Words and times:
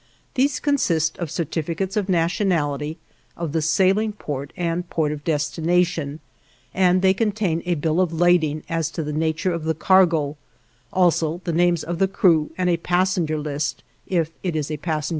These 0.33 0.59
consist 0.59 1.19
in 1.19 1.27
certificates 1.27 1.95
of 1.95 2.09
nationality, 2.09 2.97
of 3.37 3.51
the 3.51 3.61
sailing 3.61 4.13
port, 4.13 4.51
and 4.57 4.89
port 4.89 5.11
of 5.11 5.23
destination, 5.23 6.21
and 6.73 7.03
they 7.03 7.13
contain 7.13 7.61
a 7.67 7.75
bill 7.75 8.01
of 8.01 8.11
lading 8.11 8.63
as 8.67 8.89
to 8.97 9.03
the 9.03 9.13
nature 9.13 9.51
of 9.53 9.63
the 9.63 9.75
cargo, 9.75 10.37
also 10.91 11.39
the 11.43 11.53
names 11.53 11.83
of 11.83 11.99
the 11.99 12.07
crew 12.07 12.49
and 12.57 12.67
a 12.67 12.77
passenger 12.77 13.37
list 13.37 13.83
if 14.07 14.31
it 14.41 14.55
is 14.55 14.71
a 14.71 14.77
passenger 14.77 15.05
steamer. 15.05 15.09